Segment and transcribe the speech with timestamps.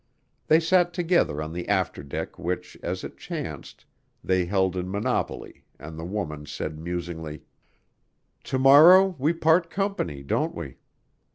[0.47, 3.85] They sat together on the after deck which, as it chanced,
[4.23, 7.43] they held in monopoly and the woman said musingly:
[8.45, 10.77] "To morrow we part company, don't we?"